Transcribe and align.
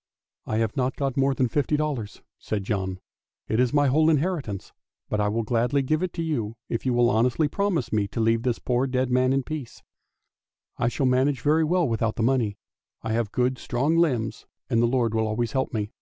""I 0.46 0.56
have 0.56 0.74
not 0.74 0.96
got 0.96 1.18
more 1.18 1.34
than 1.34 1.48
fifty 1.48 1.76
dollars," 1.76 2.22
said 2.38 2.64
John;" 2.64 2.98
it 3.50 3.60
is 3.60 3.74
my 3.74 3.88
whole 3.88 4.08
inheritance, 4.08 4.72
but 5.10 5.20
I 5.20 5.28
will 5.28 5.42
gladly 5.42 5.82
give 5.82 6.02
it 6.02 6.14
to 6.14 6.22
you 6.22 6.56
if 6.70 6.86
you 6.86 6.94
will 6.94 7.10
honestly 7.10 7.46
promise 7.46 7.92
me 7.92 8.08
to 8.08 8.20
leave 8.20 8.40
the 8.42 8.58
poor 8.64 8.86
dead 8.86 9.10
man 9.10 9.34
in 9.34 9.42
peace. 9.42 9.82
I 10.78 10.88
shall 10.88 11.04
manage 11.04 11.42
very 11.42 11.62
well 11.62 11.86
without 11.86 12.16
the 12.16 12.22
money, 12.22 12.56
I 13.02 13.12
have 13.12 13.32
good 13.32 13.58
strong 13.58 13.98
limbs, 13.98 14.46
and 14.70 14.80
the 14.80 14.86
Lord 14.86 15.12
will 15.12 15.28
always 15.28 15.52
help 15.52 15.74
me." 15.74 15.92